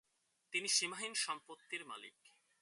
তিনি 0.53 0.67
সীমাহীন 0.67 1.13
সম্পত্তির 1.15 1.81
মালিক। 1.85 2.15